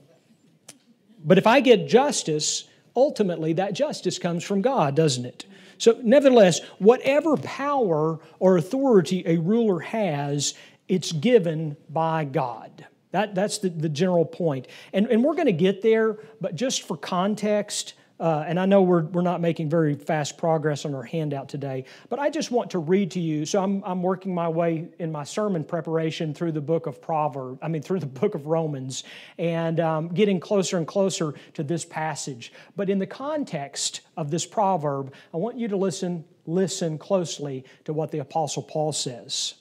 [1.26, 5.44] but if I get justice, ultimately that justice comes from God, doesn't it?
[5.78, 10.54] So, nevertheless, whatever power or authority a ruler has,
[10.88, 12.86] it's given by God.
[13.10, 14.68] That, that's the, the general point.
[14.92, 18.82] And, and we're going to get there, but just for context, uh, and I know
[18.82, 22.70] we're, we're not making very fast progress on our handout today, but I just want
[22.70, 23.44] to read to you.
[23.44, 27.58] So I'm, I'm working my way in my sermon preparation through the book of Proverbs,
[27.62, 29.04] I mean, through the book of Romans,
[29.38, 32.52] and um, getting closer and closer to this passage.
[32.74, 37.92] But in the context of this proverb, I want you to listen, listen closely to
[37.92, 39.54] what the Apostle Paul says.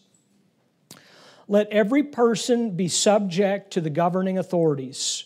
[1.47, 5.25] Let every person be subject to the governing authorities,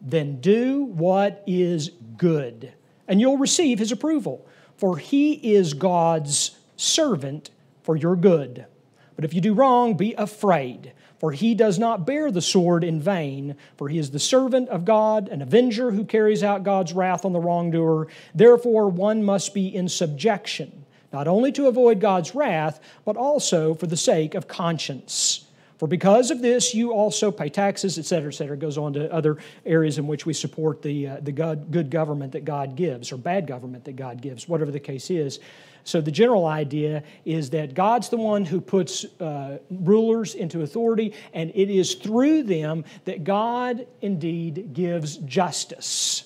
[0.00, 2.72] Then do what is good,
[3.06, 7.50] and you'll receive his approval, for he is God's servant
[7.82, 8.66] for your good.
[9.16, 12.98] But if you do wrong, be afraid, for he does not bear the sword in
[12.98, 17.26] vain, for he is the servant of God, an avenger who carries out God's wrath
[17.26, 18.08] on the wrongdoer.
[18.34, 23.86] Therefore, one must be in subjection, not only to avoid God's wrath, but also for
[23.86, 25.44] the sake of conscience.
[25.80, 28.54] For because of this, you also pay taxes, et cetera, et cetera.
[28.54, 32.32] It goes on to other areas in which we support the, uh, the good government
[32.32, 35.40] that God gives, or bad government that God gives, whatever the case is.
[35.84, 41.14] So the general idea is that God's the one who puts uh, rulers into authority,
[41.32, 46.24] and it is through them that God indeed gives justice,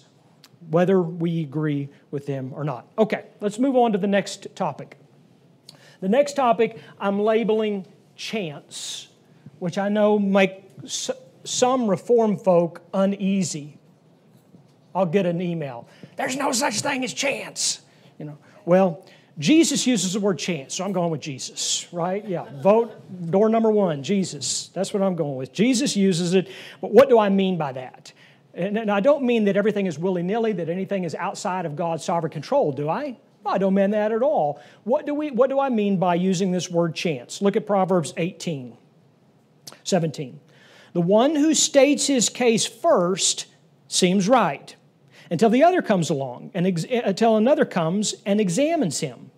[0.69, 2.89] whether we agree with them or not.
[2.99, 4.97] Okay, let's move on to the next topic.
[6.01, 7.87] The next topic I'm labeling
[8.17, 9.11] chance
[9.65, 13.79] which I know make some reform folk uneasy.
[14.95, 15.89] I'll get an email.
[16.17, 17.81] There's no such thing as chance.
[18.19, 19.07] You know, well,
[19.39, 22.23] Jesus uses the word chance, so I'm going with Jesus, right?
[22.29, 22.93] Yeah, vote
[23.31, 24.69] door number one, Jesus.
[24.75, 25.55] That's what I'm going with.
[25.55, 26.51] Jesus uses it,
[26.83, 28.13] but what do I mean by that?
[28.53, 31.75] And, and I don't mean that everything is willy nilly, that anything is outside of
[31.75, 33.17] God's sovereign control, do I?
[33.47, 34.61] I don't mean that at all.
[34.85, 37.41] What do, we, what do I mean by using this word chance?
[37.41, 38.77] Look at Proverbs 18.
[39.85, 40.41] 17.
[40.93, 43.47] The one who states his case first
[43.89, 44.75] seems right
[45.31, 49.31] until the other comes along and ex- until another comes and examines him.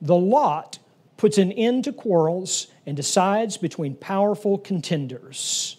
[0.00, 0.78] The lot
[1.16, 5.76] puts an end to quarrels and decides between powerful contenders.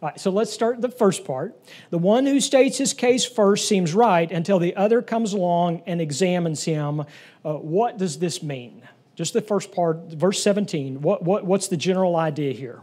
[0.00, 1.58] All right, so let's start the first part.
[1.90, 6.00] The one who states his case first seems right until the other comes along and
[6.00, 7.00] examines him.
[7.44, 8.82] Uh, what does this mean?
[9.18, 11.02] Just the first part, verse 17.
[11.02, 12.82] What, what, what's the general idea here?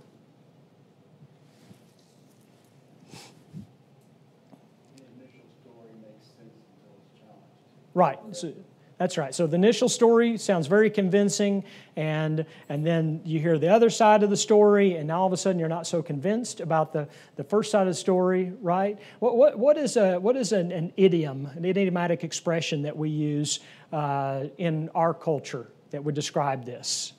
[7.93, 8.19] Right.
[8.33, 8.53] So,
[8.97, 9.33] that's right.
[9.33, 11.63] So the initial story sounds very convincing,
[11.95, 15.31] and, and then you hear the other side of the story, and now all of
[15.31, 18.99] a sudden you're not so convinced about the, the first side of the story, right?
[19.19, 23.09] What, what, what is, a, what is an, an idiom, an idiomatic expression that we
[23.09, 23.61] use
[23.93, 25.69] uh, in our culture?
[25.91, 27.13] That would describe this.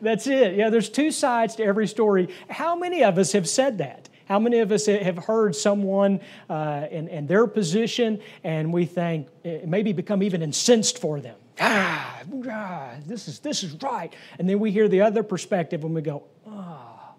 [0.00, 0.56] That's it.
[0.56, 2.28] Yeah, there's two sides to every story.
[2.48, 4.08] How many of us have said that?
[4.24, 9.26] How many of us have heard someone uh, in, in their position and we think,
[9.64, 11.36] maybe become even incensed for them?
[11.58, 14.14] Ah, ah, this is, this is right.
[14.38, 17.14] And then we hear the other perspective and we go, ah, oh,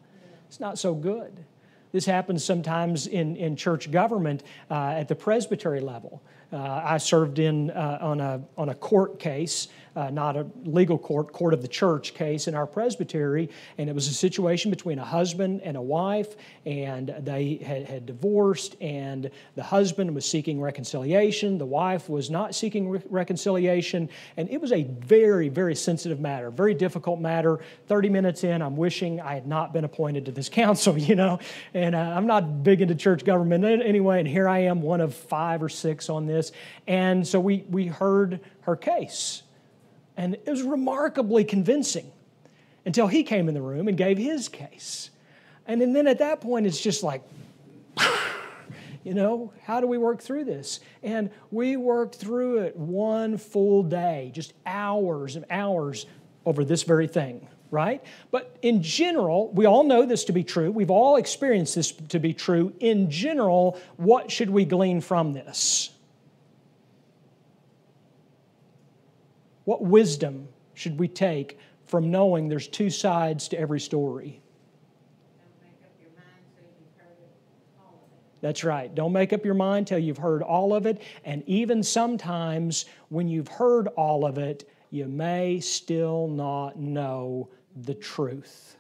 [0.48, 1.38] it's not so good.
[1.92, 6.22] This happens sometimes in, in church government uh, at the presbytery level.
[6.54, 10.98] Uh, I served in, uh, on, a, on a court case uh, not a legal
[10.98, 15.00] court, court of the church case in our presbytery, and it was a situation between
[15.00, 16.36] a husband and a wife,
[16.66, 22.56] and they had, had divorced, and the husband was seeking reconciliation, the wife was not
[22.56, 27.60] seeking re- reconciliation, and it was a very, very sensitive matter, very difficult matter.
[27.88, 31.40] 30 minutes in, I'm wishing I had not been appointed to this council, you know,
[31.74, 35.14] and uh, I'm not big into church government anyway, and here I am, one of
[35.14, 36.54] five or six on this,
[36.88, 39.44] and so we, we heard her case.
[40.18, 42.12] And it was remarkably convincing
[42.86, 45.10] until he came in the room and gave his case.
[45.68, 47.22] And then at that point, it's just like,
[49.04, 50.80] you know, how do we work through this?
[51.04, 56.06] And we worked through it one full day, just hours and hours
[56.46, 58.04] over this very thing, right?
[58.32, 60.72] But in general, we all know this to be true.
[60.72, 62.74] We've all experienced this to be true.
[62.80, 65.92] In general, what should we glean from this?
[69.66, 74.42] What wisdom should we take from knowing there's two sides to every story?
[78.42, 78.94] That's right.
[78.94, 81.02] Don't make up your mind till you've heard all of it.
[81.24, 87.50] And even sometimes when you've heard all of it, you may still not know
[87.84, 88.76] the truth.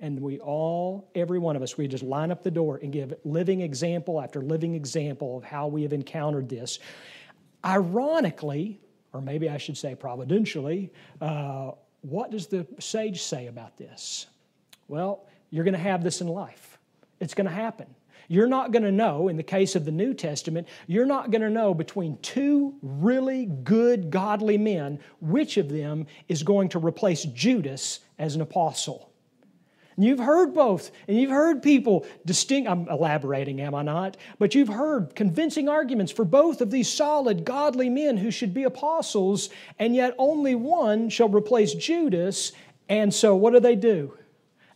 [0.00, 3.14] And we all, every one of us, we just line up the door and give
[3.24, 6.78] living example after living example of how we have encountered this.
[7.64, 8.80] Ironically,
[9.14, 11.70] or maybe I should say providentially, uh,
[12.02, 14.26] what does the sage say about this?
[14.88, 16.78] Well, you're going to have this in life.
[17.20, 17.86] It's going to happen.
[18.28, 21.42] You're not going to know, in the case of the New Testament, you're not going
[21.42, 27.22] to know between two really good, godly men which of them is going to replace
[27.24, 29.10] Judas as an apostle.
[29.96, 34.16] And you've heard both, and you've heard people distinct, I'm elaborating, am I not?
[34.38, 38.64] But you've heard convincing arguments for both of these solid, godly men who should be
[38.64, 42.52] apostles, and yet only one shall replace Judas.
[42.88, 44.16] And so, what do they do?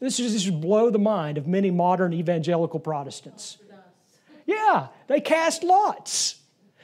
[0.01, 3.59] This is just blow the mind of many modern evangelical Protestants.
[4.47, 6.38] Yeah, they cast lots.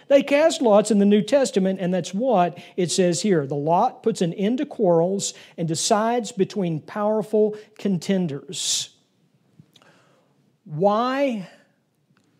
[0.09, 3.46] They cast lots in the New Testament, and that's what it says here.
[3.46, 8.90] The lot puts an end to quarrels and decides between powerful contenders.
[10.64, 11.48] Why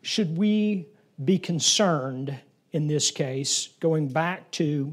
[0.03, 0.89] should we
[1.25, 2.39] be concerned
[2.73, 4.93] in this case, going back to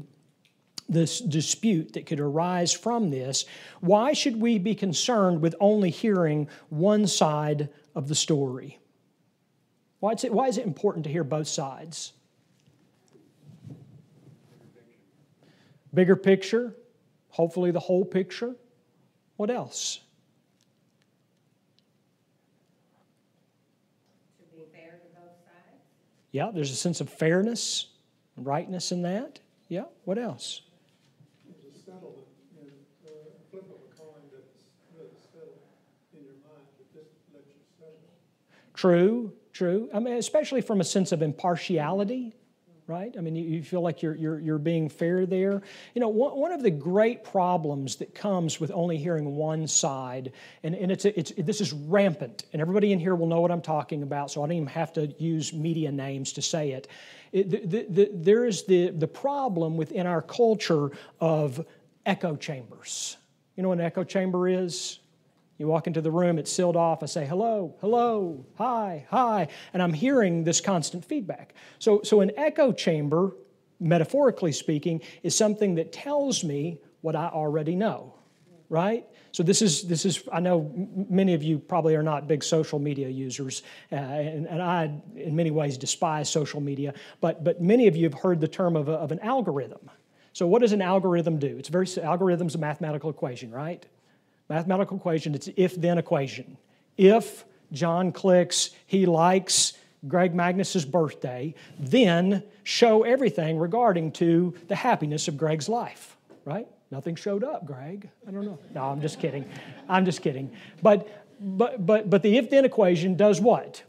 [0.88, 3.44] this dispute that could arise from this?
[3.80, 8.78] Why should we be concerned with only hearing one side of the story?
[9.98, 12.12] Why is it, why is it important to hear both sides?
[15.94, 16.74] Bigger picture,
[17.28, 18.56] hopefully the whole picture.
[19.36, 20.00] What else?
[24.38, 25.82] To be fair to both sides.
[26.30, 27.88] Yeah, there's a sense of fairness
[28.36, 29.40] and rightness in that.
[29.68, 30.62] Yeah, what else?
[31.44, 32.26] There's a settle,
[32.58, 32.68] in,
[33.04, 34.64] uh, a flip of a coin that's
[34.96, 35.58] really settled
[36.16, 38.00] in your mind, that just lets you settle.
[38.72, 39.90] True, true.
[39.92, 42.34] I mean, especially from a sense of impartiality
[42.86, 43.14] right?
[43.16, 45.62] I mean, you, feel like you're, you're, you're being fair there.
[45.94, 50.32] You know, one, one of the great problems that comes with only hearing one side,
[50.62, 53.62] and, and it's, it's, this is rampant, and everybody in here will know what I'm
[53.62, 56.88] talking about, so I don't even have to use media names to say it.
[57.32, 61.64] it the, the, the, there is the, the problem within our culture of
[62.04, 63.16] echo chambers.
[63.56, 64.98] You know what an echo chamber is?
[65.62, 67.04] You walk into the room, it's sealed off.
[67.04, 69.46] I say, hello, hello, hi, hi.
[69.72, 71.54] And I'm hearing this constant feedback.
[71.78, 73.36] So, so an echo chamber,
[73.78, 78.12] metaphorically speaking, is something that tells me what I already know,
[78.68, 79.06] right?
[79.30, 80.68] So this is this is I know
[81.08, 85.36] many of you probably are not big social media users, uh, and, and, I in
[85.36, 86.92] many ways despise social media.
[87.20, 89.88] But but many of you have heard the term of, a, of an algorithm.
[90.32, 91.56] So what does an algorithm do?
[91.56, 93.86] It's very algorithm's a mathematical equation, right?
[94.52, 96.58] Mathematical equation, it's if then equation.
[96.98, 99.72] If John clicks, he likes
[100.06, 106.66] Greg Magnus's birthday, then show everything regarding to the happiness of Greg's life, right?
[106.90, 108.10] Nothing showed up, Greg.
[108.28, 108.58] I don't know.
[108.74, 109.48] No, I'm just kidding.
[109.88, 110.52] I'm just kidding.
[110.82, 111.08] But
[111.40, 113.82] but but but the if then equation does what?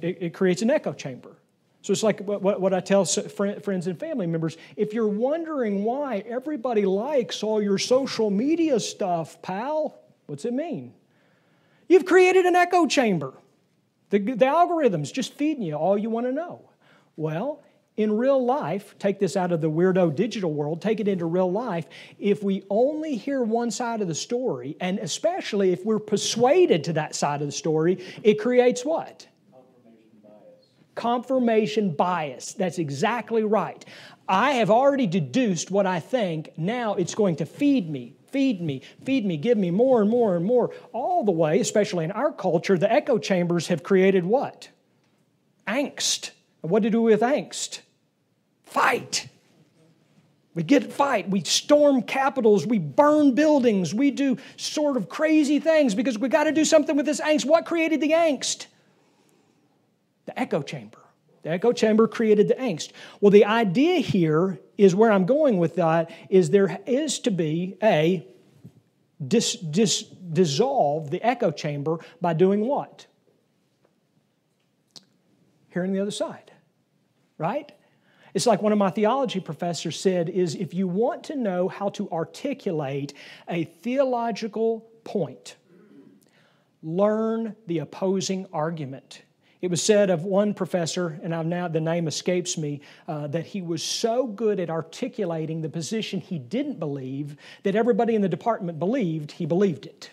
[0.00, 1.36] It, it creates an echo chamber.
[1.82, 6.86] So it's like what, I tell friends and family members if you're wondering why everybody
[6.86, 10.94] likes all your social media stuff, pal, what's it mean?
[11.88, 13.34] You've created an echo chamber.
[14.10, 16.70] The, the algorithm's just feeding you all you want to know.
[17.16, 17.62] Well,
[17.96, 21.50] in real life, take this out of the weirdo digital world, take it into real
[21.50, 21.86] life.
[22.18, 26.92] If we only hear one side of the story, and especially if we're persuaded to
[26.94, 29.26] that side of the story, it creates what?
[30.94, 32.52] Confirmation bias.
[32.52, 33.84] That's exactly right.
[34.28, 36.52] I have already deduced what I think.
[36.56, 40.36] Now it's going to feed me, feed me, feed me, give me more and more
[40.36, 40.72] and more.
[40.92, 44.68] All the way, especially in our culture, the echo chambers have created what?
[45.66, 46.30] Angst.
[46.62, 47.80] And what to do with angst?
[48.64, 49.28] Fight.
[50.54, 51.30] We get fight.
[51.30, 52.66] We storm capitals.
[52.66, 53.94] We burn buildings.
[53.94, 57.46] We do sort of crazy things because we got to do something with this angst.
[57.46, 58.66] What created the angst?
[60.26, 60.98] The echo chamber.
[61.42, 62.92] The echo chamber created the angst.
[63.20, 67.76] Well, the idea here is where I'm going with that is there is to be
[67.82, 68.26] a
[69.26, 73.06] dis, dis, dissolve the echo chamber by doing what?
[75.70, 76.52] Hearing the other side,
[77.38, 77.72] right?
[78.34, 81.90] It's like one of my theology professors said is if you want to know how
[81.90, 83.14] to articulate
[83.48, 85.56] a theological point,
[86.82, 89.22] learn the opposing argument.
[89.62, 93.46] It was said of one professor, and I've now the name escapes me, uh, that
[93.46, 98.28] he was so good at articulating the position he didn't believe that everybody in the
[98.28, 100.10] department believed he believed it.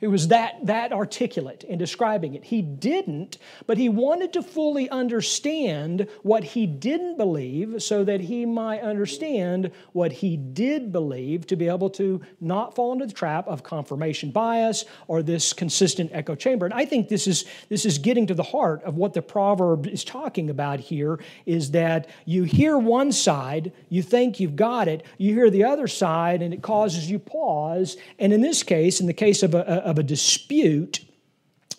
[0.00, 2.44] It was that, that articulate in describing it.
[2.44, 8.46] He didn't, but he wanted to fully understand what he didn't believe so that he
[8.46, 13.48] might understand what he did believe to be able to not fall into the trap
[13.48, 16.64] of confirmation bias or this consistent echo chamber.
[16.64, 19.88] And I think this is, this is getting to the heart of what the proverb
[19.88, 25.04] is talking about here is that you hear one side, you think you've got it,
[25.16, 27.96] you hear the other side, and it causes you pause.
[28.20, 31.00] And in this case, in the case of a, of a dispute,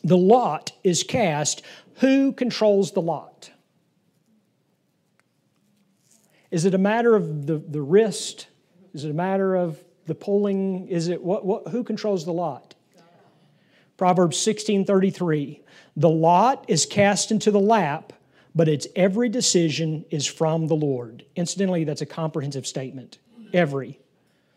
[0.04, 1.62] the lot is cast.
[1.98, 3.52] Who controls the lot?
[6.50, 8.48] Is it a matter of the, the wrist?
[8.96, 10.88] Is it a matter of the pulling?
[10.88, 12.74] Is it what, what who controls the lot?
[13.96, 15.60] Proverbs 16:33.
[15.96, 18.14] The lot is cast into the lap,
[18.56, 21.26] but its every decision is from the Lord.
[21.36, 23.20] Incidentally, that's a comprehensive statement.
[23.54, 24.00] Every.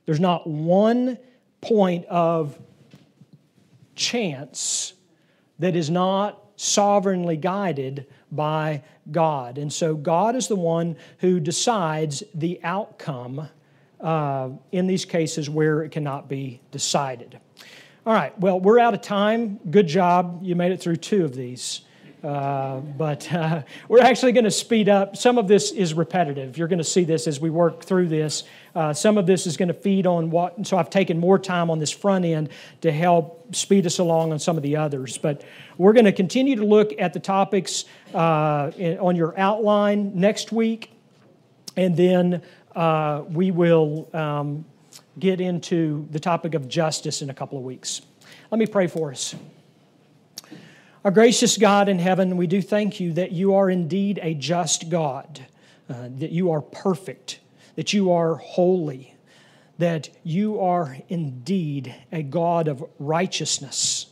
[0.06, 1.18] There's not one
[1.60, 2.58] point of
[3.94, 4.94] chance
[5.58, 9.58] that is not sovereignly guided by God.
[9.58, 13.48] And so God is the one who decides the outcome
[14.00, 17.38] uh, in these cases where it cannot be decided.
[18.04, 19.60] All right, well, we're out of time.
[19.70, 20.40] Good job.
[20.42, 21.82] You made it through two of these.
[22.22, 25.16] Uh, but uh, we're actually going to speed up.
[25.16, 26.56] Some of this is repetitive.
[26.56, 28.44] You're going to see this as we work through this.
[28.74, 31.70] Uh, some of this is going to feed on what, so I've taken more time
[31.70, 32.50] on this front end
[32.80, 35.18] to help speed us along on some of the others.
[35.18, 35.42] But
[35.78, 40.52] we're going to continue to look at the topics uh, in, on your outline next
[40.52, 40.92] week,
[41.76, 42.42] and then
[42.74, 44.64] uh, we will um,
[45.18, 48.02] get into the topic of justice in a couple of weeks.
[48.50, 49.34] Let me pray for us.
[51.04, 54.88] Our gracious God in heaven, we do thank you that you are indeed a just
[54.88, 55.44] God,
[55.90, 57.40] uh, that you are perfect,
[57.74, 59.16] that you are holy,
[59.78, 64.06] that you are indeed a God of righteousness.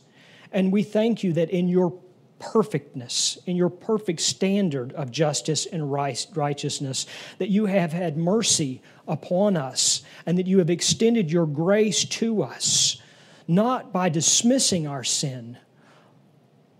[0.51, 1.97] And we thank you that in your
[2.39, 7.05] perfectness, in your perfect standard of justice and righteousness,
[7.37, 12.43] that you have had mercy upon us and that you have extended your grace to
[12.43, 13.01] us,
[13.47, 15.57] not by dismissing our sin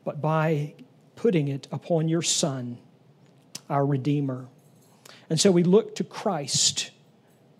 [0.03, 0.73] but by
[1.15, 2.77] putting it upon your Son,
[3.69, 4.47] our Redeemer.
[5.29, 6.91] And so we look to Christ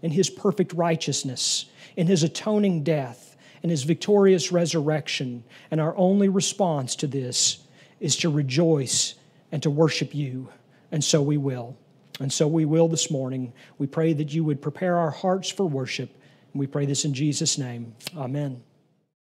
[0.02, 1.66] in his perfect righteousness,
[1.96, 5.44] in his atoning death, in his victorious resurrection.
[5.70, 7.60] And our only response to this
[8.00, 9.16] is to rejoice
[9.52, 10.50] and to worship you.
[10.92, 11.78] And so we will.
[12.20, 13.54] And so we will this morning.
[13.78, 16.10] We pray that you would prepare our hearts for worship.
[16.54, 17.96] And we pray this in Jesus' name.
[18.18, 18.62] Amen.